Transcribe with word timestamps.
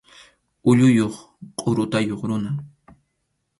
Ulluyuq 0.69 1.15
qʼurutayuq 1.59 2.21
runa. 2.29 2.51